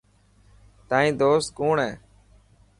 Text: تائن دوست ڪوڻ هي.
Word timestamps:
تائن 0.89 1.09
دوست 1.21 1.47
ڪوڻ 1.57 1.75
هي. 1.85 1.93